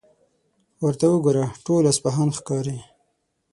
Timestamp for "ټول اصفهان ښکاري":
1.65-2.77